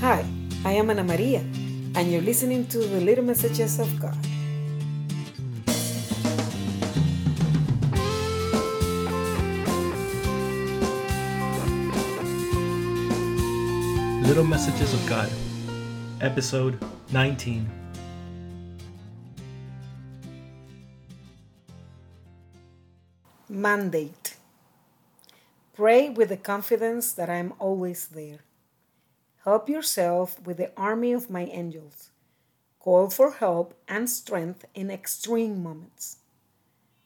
Hi, 0.00 0.26
I 0.62 0.72
am 0.72 0.90
Ana 0.90 1.02
Maria, 1.02 1.40
and 1.94 2.12
you're 2.12 2.20
listening 2.20 2.66
to 2.66 2.76
the 2.76 3.00
Little 3.00 3.24
Messages 3.24 3.80
of 3.80 3.88
God. 3.98 4.14
Little 14.28 14.44
Messages 14.44 14.92
of 14.92 15.00
God, 15.08 15.30
Episode 16.20 16.78
19. 17.12 17.66
Mandate. 23.48 24.36
Pray 25.72 26.10
with 26.10 26.28
the 26.28 26.36
confidence 26.36 27.14
that 27.14 27.30
I 27.30 27.36
am 27.36 27.54
always 27.58 28.08
there. 28.08 28.45
Help 29.46 29.68
yourself 29.68 30.44
with 30.44 30.56
the 30.56 30.72
army 30.76 31.12
of 31.12 31.30
my 31.30 31.44
angels. 31.44 32.10
Call 32.80 33.10
for 33.10 33.30
help 33.30 33.74
and 33.86 34.10
strength 34.10 34.64
in 34.74 34.90
extreme 34.90 35.62
moments. 35.62 36.16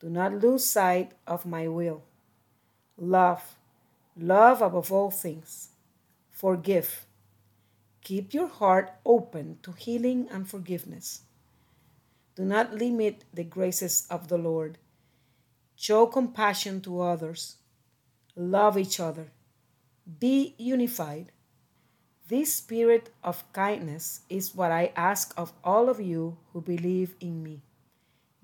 Do 0.00 0.10
not 0.10 0.34
lose 0.34 0.62
sight 0.62 1.12
of 1.26 1.46
my 1.46 1.66
will. 1.66 2.02
Love, 2.98 3.56
love 4.18 4.60
above 4.60 4.92
all 4.92 5.10
things. 5.10 5.70
Forgive. 6.30 7.06
Keep 8.02 8.34
your 8.34 8.48
heart 8.48 8.92
open 9.06 9.58
to 9.62 9.72
healing 9.72 10.28
and 10.30 10.46
forgiveness. 10.46 11.22
Do 12.34 12.44
not 12.44 12.74
limit 12.74 13.24
the 13.32 13.44
graces 13.44 14.06
of 14.10 14.28
the 14.28 14.36
Lord. 14.36 14.76
Show 15.74 16.04
compassion 16.04 16.82
to 16.82 17.00
others. 17.00 17.56
Love 18.34 18.76
each 18.76 19.00
other. 19.00 19.32
Be 20.20 20.54
unified. 20.58 21.32
This 22.28 22.54
spirit 22.54 23.10
of 23.22 23.44
kindness 23.52 24.22
is 24.28 24.52
what 24.52 24.72
I 24.72 24.92
ask 24.96 25.32
of 25.36 25.52
all 25.62 25.88
of 25.88 26.00
you 26.00 26.36
who 26.52 26.60
believe 26.60 27.14
in 27.20 27.40
me. 27.40 27.62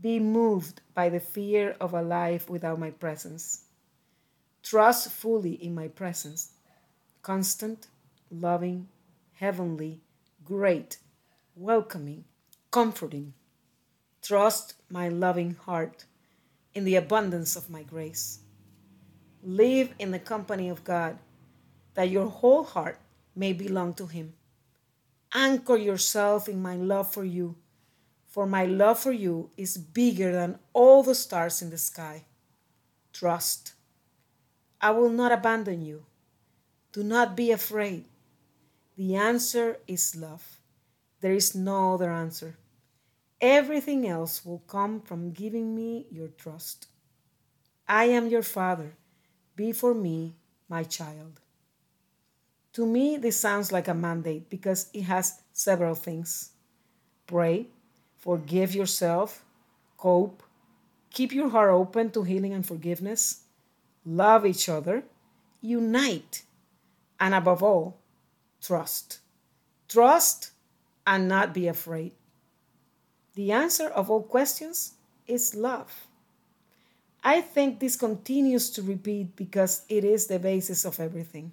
Be 0.00 0.20
moved 0.20 0.80
by 0.94 1.08
the 1.08 1.18
fear 1.18 1.74
of 1.80 1.92
a 1.92 2.00
life 2.00 2.48
without 2.48 2.78
my 2.78 2.90
presence. 2.90 3.64
Trust 4.62 5.10
fully 5.10 5.54
in 5.54 5.74
my 5.74 5.88
presence. 5.88 6.52
Constant, 7.22 7.88
loving, 8.30 8.86
heavenly, 9.34 10.00
great, 10.44 10.98
welcoming, 11.56 12.24
comforting. 12.70 13.34
Trust 14.22 14.74
my 14.90 15.08
loving 15.08 15.54
heart 15.54 16.04
in 16.74 16.84
the 16.84 16.94
abundance 16.94 17.56
of 17.56 17.68
my 17.68 17.82
grace. 17.82 18.38
Live 19.42 19.92
in 19.98 20.12
the 20.12 20.20
company 20.20 20.68
of 20.68 20.84
God, 20.84 21.18
that 21.94 22.10
your 22.10 22.28
whole 22.28 22.62
heart 22.62 22.98
may 23.34 23.52
belong 23.52 23.94
to 23.94 24.06
Him. 24.06 24.34
Anchor 25.34 25.76
yourself 25.76 26.48
in 26.48 26.60
my 26.60 26.76
love 26.76 27.12
for 27.12 27.24
you, 27.24 27.56
for 28.28 28.46
my 28.46 28.64
love 28.64 28.98
for 28.98 29.12
you 29.12 29.50
is 29.56 29.78
bigger 29.78 30.32
than 30.32 30.58
all 30.72 31.02
the 31.02 31.14
stars 31.14 31.62
in 31.62 31.70
the 31.70 31.78
sky. 31.78 32.24
Trust. 33.12 33.74
I 34.80 34.90
will 34.90 35.10
not 35.10 35.32
abandon 35.32 35.82
you. 35.82 36.04
Do 36.92 37.02
not 37.02 37.36
be 37.36 37.50
afraid. 37.50 38.04
The 38.96 39.16
answer 39.16 39.78
is 39.86 40.16
love. 40.16 40.58
There 41.20 41.32
is 41.32 41.54
no 41.54 41.94
other 41.94 42.10
answer. 42.10 42.56
Everything 43.40 44.06
else 44.06 44.44
will 44.44 44.62
come 44.66 45.00
from 45.00 45.32
giving 45.32 45.74
me 45.74 46.06
your 46.10 46.28
trust. 46.28 46.88
I 47.88 48.04
am 48.04 48.28
your 48.28 48.42
father. 48.42 48.94
Be 49.56 49.72
for 49.72 49.94
me 49.94 50.36
my 50.68 50.84
child. 50.84 51.40
To 52.74 52.86
me, 52.86 53.18
this 53.18 53.38
sounds 53.38 53.70
like 53.70 53.88
a 53.88 53.94
mandate 53.94 54.48
because 54.48 54.88
it 54.94 55.02
has 55.02 55.40
several 55.52 55.94
things 55.94 56.50
pray, 57.26 57.66
forgive 58.18 58.74
yourself, 58.74 59.44
cope, 59.96 60.42
keep 61.10 61.32
your 61.32 61.48
heart 61.48 61.70
open 61.70 62.10
to 62.10 62.22
healing 62.22 62.52
and 62.52 62.66
forgiveness, 62.66 63.44
love 64.04 64.44
each 64.44 64.68
other, 64.68 65.04
unite, 65.60 66.42
and 67.20 67.34
above 67.34 67.62
all, 67.62 67.98
trust. 68.60 69.20
Trust 69.88 70.50
and 71.06 71.28
not 71.28 71.54
be 71.54 71.68
afraid. 71.68 72.12
The 73.34 73.52
answer 73.52 73.88
of 73.88 74.10
all 74.10 74.22
questions 74.22 74.94
is 75.26 75.54
love. 75.54 76.06
I 77.24 77.40
think 77.40 77.78
this 77.78 77.96
continues 77.96 78.70
to 78.70 78.82
repeat 78.82 79.36
because 79.36 79.82
it 79.88 80.04
is 80.04 80.26
the 80.26 80.38
basis 80.38 80.84
of 80.84 80.98
everything. 80.98 81.52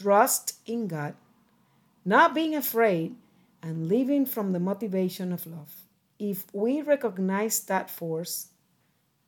Trust 0.00 0.54
in 0.64 0.86
God, 0.86 1.14
not 2.06 2.34
being 2.34 2.54
afraid, 2.54 3.16
and 3.62 3.86
living 3.86 4.24
from 4.24 4.52
the 4.52 4.60
motivation 4.60 5.30
of 5.30 5.46
love. 5.46 5.74
If 6.18 6.46
we 6.54 6.80
recognize 6.80 7.60
that 7.64 7.90
force, 7.90 8.48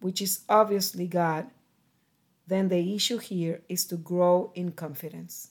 which 0.00 0.20
is 0.20 0.40
obviously 0.48 1.06
God, 1.06 1.46
then 2.48 2.68
the 2.68 2.94
issue 2.96 3.18
here 3.18 3.62
is 3.68 3.84
to 3.86 3.96
grow 3.96 4.50
in 4.56 4.72
confidence. 4.72 5.50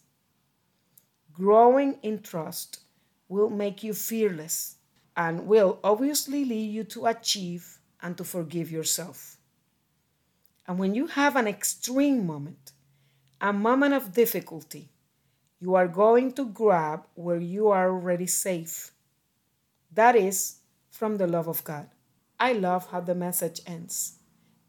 Growing 1.31 1.97
in 2.03 2.21
trust 2.21 2.81
will 3.29 3.49
make 3.49 3.83
you 3.83 3.93
fearless 3.93 4.75
and 5.15 5.47
will 5.47 5.79
obviously 5.81 6.43
lead 6.43 6.71
you 6.71 6.83
to 6.83 7.05
achieve 7.05 7.79
and 8.01 8.17
to 8.17 8.25
forgive 8.25 8.69
yourself. 8.69 9.37
And 10.67 10.77
when 10.77 10.93
you 10.93 11.07
have 11.07 11.37
an 11.37 11.47
extreme 11.47 12.25
moment, 12.25 12.73
a 13.39 13.53
moment 13.53 13.93
of 13.93 14.11
difficulty, 14.11 14.89
you 15.59 15.75
are 15.75 15.87
going 15.87 16.31
to 16.33 16.45
grab 16.45 17.05
where 17.15 17.39
you 17.39 17.69
are 17.69 17.89
already 17.89 18.27
safe. 18.27 18.91
That 19.91 20.15
is 20.15 20.57
from 20.91 21.17
the 21.17 21.27
love 21.27 21.47
of 21.47 21.63
God. 21.63 21.89
I 22.39 22.53
love 22.53 22.89
how 22.91 22.99
the 23.01 23.15
message 23.15 23.61
ends. 23.65 24.19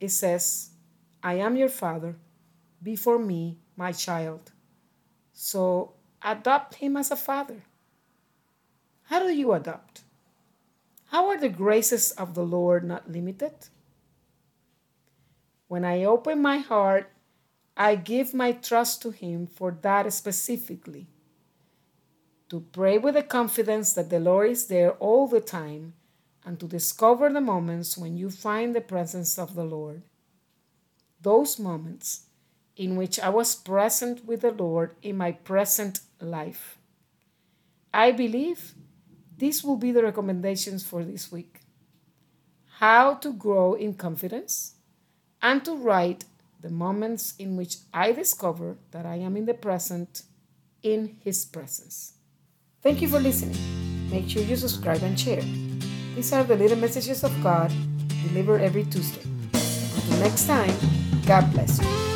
It 0.00 0.10
says, 0.10 0.70
I 1.22 1.34
am 1.34 1.56
your 1.56 1.68
father, 1.68 2.16
be 2.82 2.94
for 2.96 3.18
me 3.18 3.58
my 3.76 3.92
child. 3.92 4.52
So 5.32 5.94
adopt 6.22 6.76
him 6.76 6.96
as 6.96 7.10
a 7.10 7.16
father. 7.16 7.64
How 9.04 9.20
do 9.20 9.32
you 9.32 9.52
adopt? 9.52 10.02
How 11.08 11.28
are 11.28 11.38
the 11.38 11.48
graces 11.48 12.10
of 12.12 12.34
the 12.34 12.44
Lord 12.44 12.84
not 12.84 13.10
limited? 13.10 13.54
When 15.68 15.84
I 15.84 16.04
open 16.04 16.42
my 16.42 16.58
heart, 16.58 17.10
I 17.76 17.96
give 17.96 18.32
my 18.32 18.52
trust 18.52 19.02
to 19.02 19.10
Him 19.10 19.46
for 19.46 19.76
that 19.82 20.10
specifically. 20.12 21.08
To 22.48 22.60
pray 22.60 22.96
with 22.96 23.14
the 23.14 23.22
confidence 23.22 23.92
that 23.94 24.08
the 24.08 24.20
Lord 24.20 24.50
is 24.50 24.66
there 24.68 24.92
all 24.92 25.26
the 25.26 25.40
time 25.40 25.94
and 26.44 26.58
to 26.60 26.66
discover 26.66 27.28
the 27.28 27.40
moments 27.40 27.98
when 27.98 28.16
you 28.16 28.30
find 28.30 28.74
the 28.74 28.80
presence 28.80 29.38
of 29.38 29.54
the 29.54 29.64
Lord. 29.64 30.02
Those 31.20 31.58
moments 31.58 32.26
in 32.76 32.94
which 32.96 33.18
I 33.18 33.30
was 33.30 33.54
present 33.54 34.24
with 34.24 34.42
the 34.42 34.52
Lord 34.52 34.94
in 35.02 35.16
my 35.16 35.32
present 35.32 36.00
life. 36.20 36.78
I 37.92 38.12
believe 38.12 38.74
these 39.36 39.64
will 39.64 39.76
be 39.76 39.90
the 39.90 40.02
recommendations 40.02 40.84
for 40.84 41.04
this 41.04 41.32
week. 41.32 41.60
How 42.78 43.14
to 43.14 43.32
grow 43.32 43.74
in 43.74 43.94
confidence 43.94 44.74
and 45.42 45.64
to 45.64 45.74
write 45.74 46.24
the 46.66 46.72
moments 46.72 47.34
in 47.38 47.56
which 47.56 47.76
I 47.94 48.10
discover 48.10 48.76
that 48.90 49.06
I 49.06 49.16
am 49.16 49.36
in 49.36 49.46
the 49.46 49.54
present 49.54 50.22
in 50.82 51.16
His 51.22 51.44
presence. 51.44 52.14
Thank 52.82 53.00
you 53.00 53.06
for 53.08 53.20
listening. 53.20 53.56
Make 54.10 54.28
sure 54.28 54.42
you 54.42 54.56
subscribe 54.56 55.02
and 55.02 55.18
share. 55.18 55.46
These 56.16 56.32
are 56.32 56.42
the 56.42 56.56
little 56.56 56.78
messages 56.78 57.22
of 57.22 57.32
God 57.40 57.72
delivered 58.26 58.62
every 58.62 58.82
Tuesday. 58.82 59.22
Until 59.54 60.18
next 60.18 60.46
time, 60.48 60.74
God 61.24 61.52
bless 61.52 61.80
you. 61.80 62.15